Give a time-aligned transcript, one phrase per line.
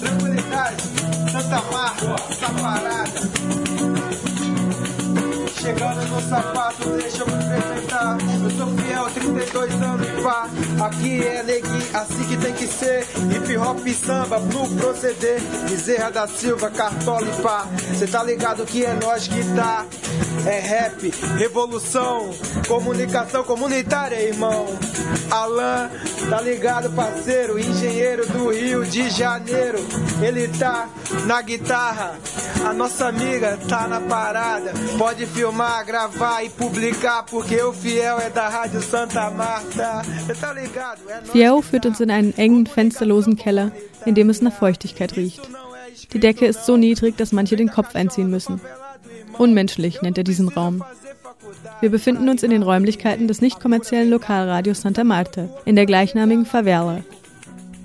[0.00, 0.82] tranquilidade,
[1.32, 3.68] Santa Marta, essa parada.
[5.60, 8.16] Chegando no sapato, deixa eu me apresentar.
[8.42, 10.48] Eu sou fiel, 32 anos pá.
[10.86, 13.06] Aqui é neguinho, assim que tem que ser.
[13.34, 15.40] Hip hop e samba, no proceder.
[15.68, 17.66] Bezerra da Silva, cartola e pá.
[17.98, 19.84] Cê tá ligado que é nós que tá.
[20.46, 22.30] É rap, revolução,
[22.66, 24.66] comunicação comunitária, irmão.
[25.30, 25.90] Alan,
[26.30, 27.58] tá ligado, parceiro?
[27.58, 29.78] Engenheiro do Rio de Janeiro.
[30.22, 30.88] Ele tá
[31.26, 32.18] na guitarra.
[32.64, 34.72] A nossa amiga tá na parada.
[34.96, 40.02] Pode filmar, gravar e publicar, porque o Fiel é da Rádio Santa Marta.
[40.40, 41.00] Tá ligado?
[41.08, 43.72] É Fiel führt uns in einen engen, fensterlosen Keller,
[44.06, 45.48] in dem es nach Feuchtigkeit riecht.
[46.12, 48.60] Die Decke ist so niedrig, dass manche den Kopf einziehen müssen.
[49.38, 50.84] Unmenschlich nennt er diesen Raum.
[51.80, 56.44] Wir befinden uns in den Räumlichkeiten des nicht kommerziellen Lokalradios Santa Marta, in der gleichnamigen
[56.44, 57.02] Favela.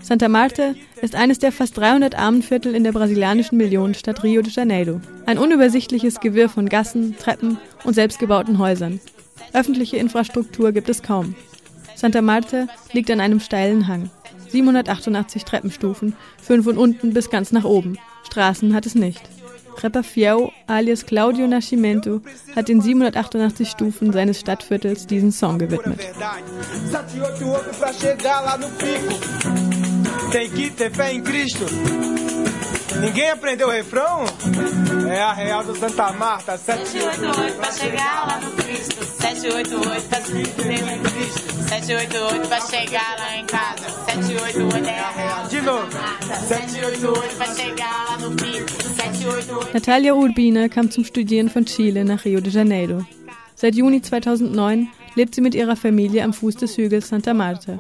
[0.02, 5.00] Santa Marta ist eines der fast 300 Armenviertel in der brasilianischen Millionenstadt Rio de Janeiro.
[5.26, 9.00] Ein unübersichtliches Gewirr von Gassen, Treppen und selbstgebauten Häusern.
[9.54, 11.36] Öffentliche Infrastruktur gibt es kaum.
[11.96, 14.10] Santa Marta liegt an einem steilen Hang.
[14.50, 17.98] 788 Treppenstufen führen von unten bis ganz nach oben.
[18.26, 19.22] Straßen hat es nicht.
[19.82, 22.22] Rapper Fiel alias Claudio Nascimento
[22.56, 25.98] hat den 788 Stufen seines Stadtviertels diesen Song gewidmet.
[25.98, 26.44] verdade.
[26.92, 30.32] 788 pra chegar lá no pico.
[30.32, 31.66] Tem que ter fé em Cristo.
[33.00, 34.24] Ninguém aprendeu o refrão?
[35.10, 39.06] É a Real do Santa Marta, 788 788 pra chegar lá no Cristo.
[39.22, 41.54] 788 pra se em Cristo.
[41.70, 43.93] 788 pra chegar lá em casa.
[44.22, 45.48] 788 é a real.
[45.48, 45.90] De novo.
[46.48, 48.70] 788 pra chegar lá no pico.
[48.96, 53.04] 788 Natalia Urbina kam zum Studieren von Chile nach Rio de Janeiro.
[53.56, 57.80] Seit Juni 2009 lebt sie mit ihrer Familie am Fuß des Hügels Santa Marta.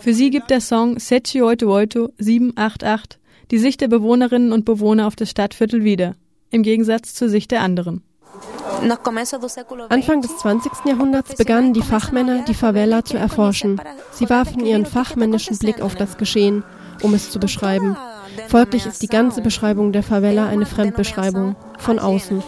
[0.00, 3.20] Für sie gibt der Song 788 788
[3.52, 6.16] die Sicht der Bewohnerinnen und Bewohner auf das Stadtviertel wieder,
[6.50, 8.02] im Gegensatz zur Sicht der anderen.
[9.88, 10.72] Anfang des 20.
[10.84, 13.80] Jahrhunderts begannen die Fachmänner, die Favela zu erforschen.
[14.10, 16.64] Sie warfen ihren fachmännischen Blick auf das Geschehen,
[17.02, 17.96] um es zu beschreiben.
[18.48, 22.42] Folglich ist die ganze Beschreibung der Favela eine Fremdbeschreibung, von außen.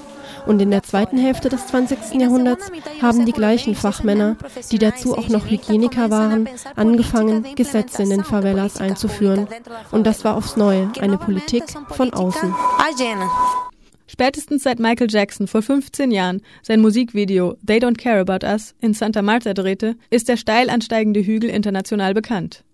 [0.47, 2.21] Und in der zweiten Hälfte des 20.
[2.21, 2.71] Jahrhunderts
[3.01, 4.37] haben die gleichen Fachmänner,
[4.71, 9.49] die dazu auch noch Hygieniker waren, angefangen, Gesetze in den Favelas einzuführen.
[9.91, 12.55] Und das war aufs Neue eine Politik von außen.
[14.07, 18.93] Spätestens seit Michael Jackson vor 15 Jahren sein Musikvideo They Don't Care About Us in
[18.93, 22.65] Santa Marta drehte, ist der steil ansteigende Hügel international bekannt.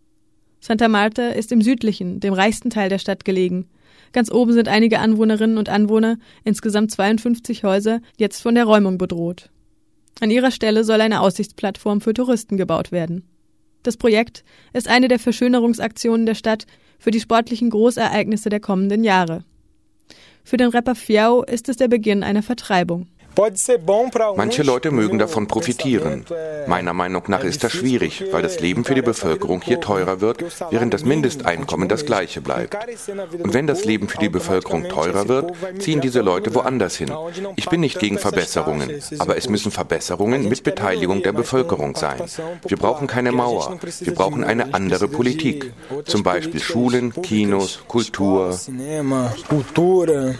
[0.60, 3.66] Santa Marta ist im südlichen, dem reichsten Teil der Stadt gelegen.
[4.12, 9.50] Ganz oben sind einige Anwohnerinnen und Anwohner, insgesamt 52 Häuser, jetzt von der Räumung bedroht.
[10.20, 13.24] An ihrer Stelle soll eine Aussichtsplattform für Touristen gebaut werden.
[13.82, 16.66] Das Projekt ist eine der Verschönerungsaktionen der Stadt
[16.98, 19.44] für die sportlichen Großereignisse der kommenden Jahre.
[20.42, 23.06] Für den Rapper Fiao ist es der Beginn einer Vertreibung.
[24.36, 26.24] Manche Leute mögen davon profitieren.
[26.66, 30.44] Meiner Meinung nach ist das schwierig, weil das Leben für die Bevölkerung hier teurer wird,
[30.70, 32.76] während das Mindesteinkommen das gleiche bleibt.
[33.38, 37.10] Und wenn das Leben für die Bevölkerung teurer wird, ziehen diese Leute woanders hin.
[37.56, 42.20] Ich bin nicht gegen Verbesserungen, aber es müssen Verbesserungen mit Beteiligung der Bevölkerung sein.
[42.66, 45.72] Wir brauchen keine Mauer, wir brauchen eine andere Politik.
[46.04, 48.58] Zum Beispiel Schulen, Kinos, Kultur.
[49.48, 50.34] Cultura.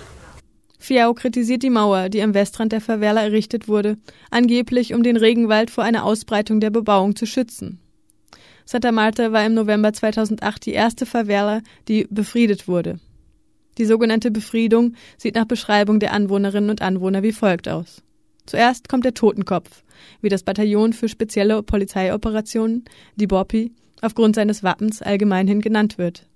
[0.80, 3.98] Fiao kritisiert die Mauer, die am Westrand der Favela errichtet wurde,
[4.30, 7.78] angeblich um den Regenwald vor einer Ausbreitung der Bebauung zu schützen.
[8.64, 12.98] Santa Marta war im November 2008 die erste Favela, die befriedet wurde.
[13.76, 18.02] Die sogenannte Befriedung sieht nach Beschreibung der Anwohnerinnen und Anwohner wie folgt aus.
[18.47, 19.82] Zuerst kommt der Totenkopf,
[20.22, 22.86] wie das Bataillon für spezielle Polizeioperationen,
[23.16, 23.70] die BOPI,
[24.00, 26.26] aufgrund seines Wappens allgemeinhin genannt wird.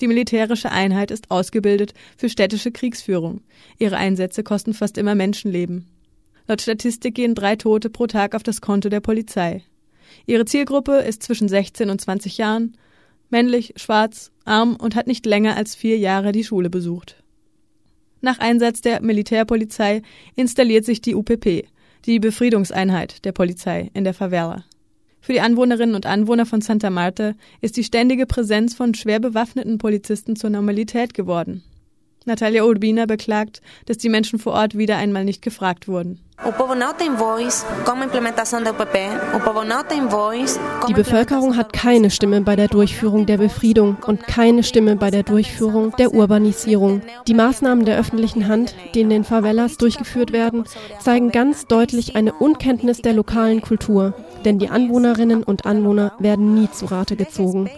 [0.00, 3.40] Die militärische Einheit ist ausgebildet für städtische Kriegsführung.
[3.78, 5.86] Ihre Einsätze kosten fast immer Menschenleben.
[6.46, 9.62] Laut Statistik gehen drei Tote pro Tag auf das Konto der Polizei.
[10.26, 12.76] Ihre Zielgruppe ist zwischen 16 und 20 Jahren,
[13.28, 17.22] männlich, schwarz, arm und hat nicht länger als vier Jahre die Schule besucht.
[18.20, 20.02] Nach Einsatz der Militärpolizei
[20.34, 21.68] installiert sich die UPP,
[22.06, 24.64] die Befriedungseinheit der Polizei in der Favela.
[25.20, 29.78] Für die Anwohnerinnen und Anwohner von Santa Marta ist die ständige Präsenz von schwer bewaffneten
[29.78, 31.62] Polizisten zur Normalität geworden.
[32.24, 36.20] Natalia Urbina beklagt, dass die Menschen vor Ort wieder einmal nicht gefragt wurden.
[40.86, 45.24] Die Bevölkerung hat keine Stimme bei der Durchführung der Befriedung und keine Stimme bei der
[45.24, 47.02] Durchführung der Urbanisierung.
[47.26, 50.62] Die Maßnahmen der öffentlichen Hand, die in den Favelas durchgeführt werden,
[51.00, 54.14] zeigen ganz deutlich eine Unkenntnis der lokalen Kultur.
[54.44, 57.68] Denn die Anwohnerinnen und Anwohner werden nie zu Rate gezogen.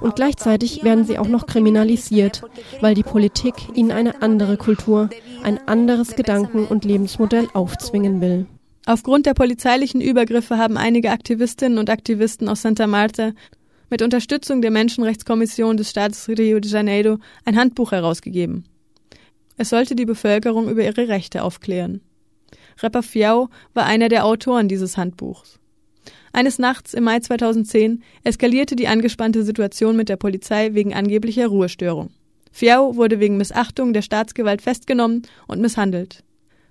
[0.00, 2.42] Und gleichzeitig werden sie auch noch kriminalisiert,
[2.80, 5.10] weil die Politik ihnen eine andere Kultur,
[5.42, 8.46] ein anderes Gedanken- und Lebensmodell aufzwingen will.
[8.86, 13.32] Aufgrund der polizeilichen Übergriffe haben einige Aktivistinnen und Aktivisten aus Santa Marta
[13.90, 18.64] mit Unterstützung der Menschenrechtskommission des Staates Rio de Janeiro ein Handbuch herausgegeben.
[19.56, 22.00] Es sollte die Bevölkerung über ihre Rechte aufklären.
[22.82, 25.58] Rapper Fiao war einer der Autoren dieses Handbuchs.
[26.36, 32.10] Eines Nachts im Mai 2010 eskalierte die angespannte Situation mit der Polizei wegen angeblicher Ruhestörung.
[32.52, 36.22] Fiao wurde wegen Missachtung der Staatsgewalt festgenommen und misshandelt.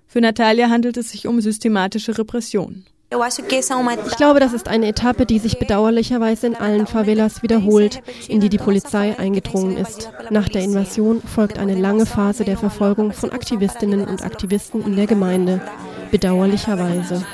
[0.06, 2.86] Für Natalia handelt es sich um systematische Repression.
[3.10, 8.50] Ich glaube, das ist eine Etappe, die sich bedauerlicherweise in allen Favelas wiederholt, in die
[8.50, 10.12] die Polizei eingedrungen ist.
[10.30, 15.08] Nach der Invasion folgt eine lange Phase der Verfolgung von Aktivistinnen und Aktivisten in der
[15.08, 15.60] Gemeinde.
[16.12, 17.26] Bedauerlicherweise.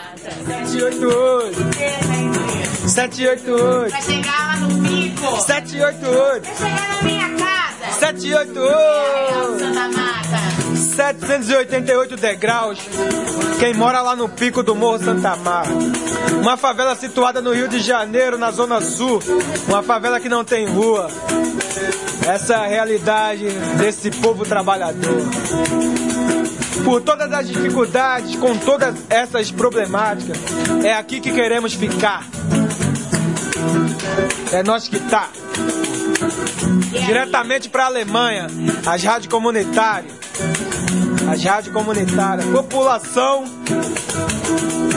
[2.88, 3.92] 788
[10.76, 12.80] 788 degraus.
[13.60, 15.74] Quem mora lá no pico do Morro Santa Marta.
[16.42, 19.22] Uma favela situada no Rio de Janeiro, na Zona Sul.
[19.68, 21.10] Uma favela que não tem rua.
[22.28, 23.48] Essa é a realidade
[23.78, 25.22] desse povo trabalhador.
[26.84, 30.38] Por todas as dificuldades, com todas essas problemáticas,
[30.84, 32.26] é aqui que queremos ficar.
[34.52, 35.30] É nós que tá.
[37.06, 38.48] Diretamente para a Alemanha,
[38.86, 40.14] as rádios comunitárias.
[41.32, 42.46] As rádios comunitárias.
[42.48, 43.44] População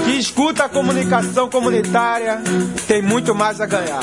[0.05, 2.41] que escuta a comunicação comunitária
[2.87, 4.01] tem muito mais a ganhar.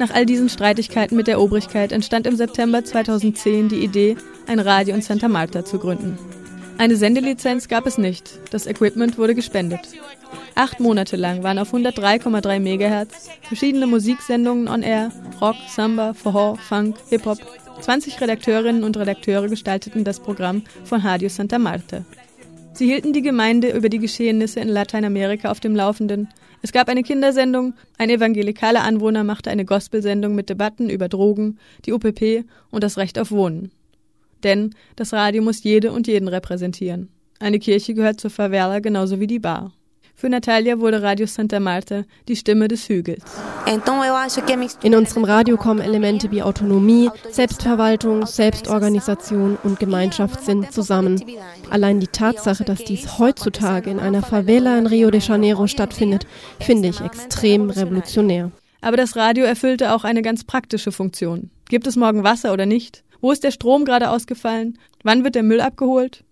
[0.00, 4.16] Nach all diesen Streitigkeiten mit der Obrigkeit entstand im September 2010 die Idee,
[4.46, 6.18] ein Radio in Santa Marta zu gründen.
[6.78, 9.80] Eine Sendelizenz gab es nicht, das Equipment wurde gespendet.
[10.54, 16.96] Acht Monate lang waren auf 103,3 MHz verschiedene Musiksendungen on air, Rock, Samba, Forró, Funk,
[17.10, 17.38] Hip-Hop.
[17.82, 22.06] 20 Redakteurinnen und Redakteure gestalteten das Programm von Radio Santa Marta.
[22.80, 26.28] Sie hielten die Gemeinde über die Geschehnisse in Lateinamerika auf dem Laufenden.
[26.62, 31.92] Es gab eine Kindersendung, ein evangelikaler Anwohner machte eine Gospelsendung mit Debatten über Drogen, die
[31.92, 33.70] UPP und das Recht auf Wohnen.
[34.44, 37.10] Denn das Radio muss jede und jeden repräsentieren.
[37.38, 39.74] Eine Kirche gehört zur Favela genauso wie die Bar.
[40.20, 43.24] Für Natalia wurde Radio Santa Marta die Stimme des Hügels.
[44.82, 51.24] In unserem Radio kommen Elemente wie Autonomie, Selbstverwaltung, Selbstorganisation und Gemeinschaftssinn zusammen.
[51.70, 56.26] Allein die Tatsache, dass dies heutzutage in einer Favela in Rio de Janeiro stattfindet,
[56.60, 58.50] finde ich extrem revolutionär.
[58.82, 61.48] Aber das Radio erfüllte auch eine ganz praktische Funktion.
[61.70, 63.04] Gibt es morgen Wasser oder nicht?
[63.22, 64.78] Wo ist der Strom gerade ausgefallen?
[65.02, 66.24] Wann wird der Müll abgeholt?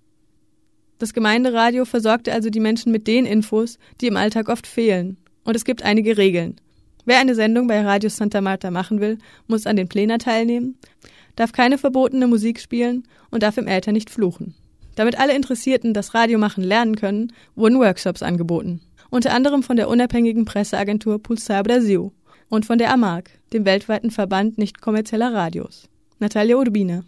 [0.99, 5.17] Das Gemeinderadio versorgte also die Menschen mit den Infos, die im Alltag oft fehlen.
[5.45, 6.61] Und es gibt einige Regeln.
[7.05, 10.77] Wer eine Sendung bei Radio Santa Marta machen will, muss an den Plänen teilnehmen,
[11.37, 14.55] darf keine verbotene Musik spielen und darf im Eltern nicht fluchen.
[14.97, 18.81] Damit alle Interessierten das Radiomachen lernen können, wurden Workshops angeboten.
[19.09, 22.11] Unter anderem von der unabhängigen Presseagentur Pulsar Brasil
[22.49, 25.89] und von der AMAG, dem weltweiten Verband nicht kommerzieller Radios.
[26.19, 27.05] Natalia Urbina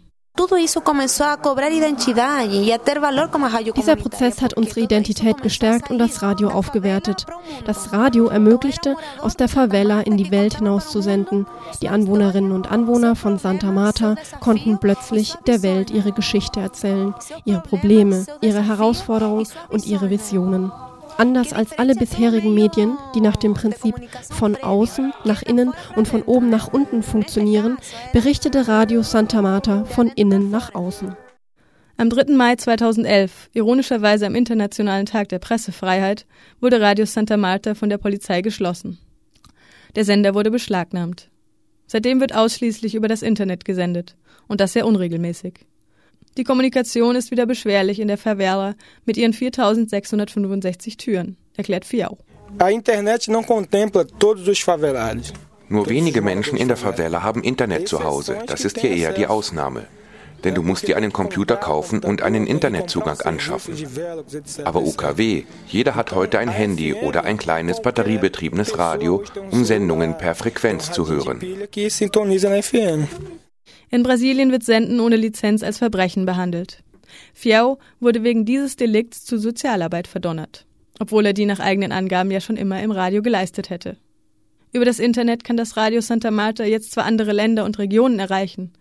[3.75, 7.25] dieser Prozess hat unsere Identität gestärkt und das Radio aufgewertet.
[7.65, 11.47] Das Radio ermöglichte, aus der Favela in die Welt hinauszusenden.
[11.81, 17.61] Die Anwohnerinnen und Anwohner von Santa Marta konnten plötzlich der Welt ihre Geschichte erzählen, ihre
[17.61, 20.71] Probleme, ihre Herausforderungen und ihre Visionen.
[21.21, 23.93] Anders als alle bisherigen Medien, die nach dem Prinzip
[24.31, 27.77] von außen nach innen und von oben nach unten funktionieren,
[28.11, 31.15] berichtete Radio Santa Marta von innen nach außen.
[31.95, 32.33] Am 3.
[32.33, 36.25] Mai 2011, ironischerweise am Internationalen Tag der Pressefreiheit,
[36.59, 38.97] wurde Radio Santa Marta von der Polizei geschlossen.
[39.95, 41.29] Der Sender wurde beschlagnahmt.
[41.85, 44.15] Seitdem wird ausschließlich über das Internet gesendet
[44.47, 45.67] und das sehr unregelmäßig.
[46.37, 52.17] Die Kommunikation ist wieder beschwerlich in der Favela mit ihren 4665 Türen, erklärt Fiau.
[55.69, 58.39] Nur wenige Menschen in der Favela haben Internet zu Hause.
[58.47, 59.87] Das ist hier eher die Ausnahme.
[60.43, 63.75] Denn du musst dir einen Computer kaufen und einen Internetzugang anschaffen.
[64.63, 70.35] Aber UKW, jeder hat heute ein Handy oder ein kleines batteriebetriebenes Radio, um Sendungen per
[70.35, 71.41] Frequenz zu hören.
[73.91, 76.81] In Brasilien wird Senden ohne Lizenz als Verbrechen behandelt.
[77.33, 80.65] Fiel wurde wegen dieses Delikts zu Sozialarbeit verdonnert,
[80.99, 83.97] obwohl er die nach eigenen Angaben ja schon immer im Radio geleistet hätte.
[84.71, 88.71] Über das Internet kann das Radio Santa Marta jetzt zwar andere Länder und Regionen erreichen,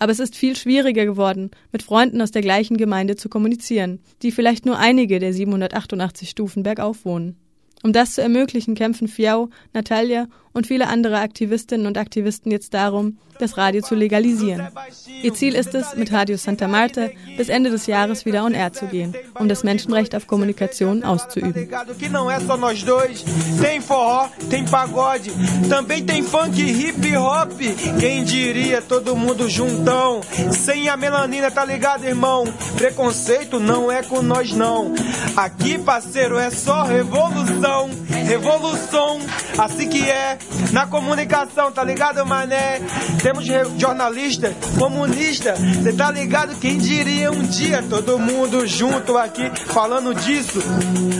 [0.00, 4.32] aber es ist viel schwieriger geworden, mit Freunden aus der gleichen Gemeinde zu kommunizieren, die
[4.32, 7.36] vielleicht nur einige der 788 Stufen bergauf wohnen.
[7.82, 13.18] Um das zu ermöglichen, kämpfen Fiau, Natalia und viele andere Aktivistinnen und Aktivisten jetzt darum,
[13.38, 14.68] das Radio zu legalisieren.
[15.22, 18.72] Ihr Ziel ist es, mit Radio Santa Marta bis Ende des Jahres wieder on air
[18.72, 21.68] zu gehen, um das Menschenrecht auf Kommunikation auszuüben.
[30.52, 32.44] Sem a melanina, tá ligado, irmão?
[32.76, 34.94] Preconceito não é com nós não.
[35.36, 37.90] Aqui, parceiro, é só revolução,
[38.26, 39.20] revolução,
[39.56, 40.36] assim que é
[40.72, 42.80] na comunicação, tá ligado, mané?
[43.22, 43.44] Temos
[43.78, 46.54] jornalista, comunista, cê tá ligado?
[46.56, 50.58] Quem diria um dia todo mundo junto aqui falando disso?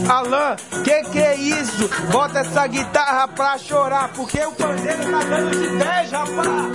[0.07, 1.89] Alan, que que é isso?
[2.11, 6.67] Bota essa guitarra pra chorar, porque o pandeiro tá dando de 10, rapaz!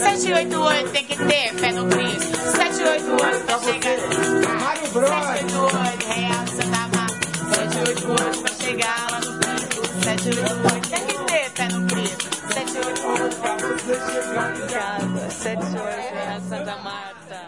[0.00, 2.36] 788 tem que ter fé no Cristo.
[2.56, 4.60] 788 pra chegar.
[4.60, 5.59] Mário Bros.
[14.10, 15.30] 788 pra você chegar em casa.
[15.30, 17.39] 788 é Santa Marta.